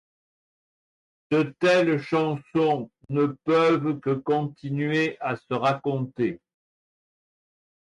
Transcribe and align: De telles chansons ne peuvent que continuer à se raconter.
De 1.29 1.43
telles 1.59 2.01
chansons 2.01 2.89
ne 3.09 3.27
peuvent 3.45 3.99
que 3.99 4.09
continuer 4.15 5.15
à 5.19 5.35
se 5.35 5.53
raconter. 5.53 6.41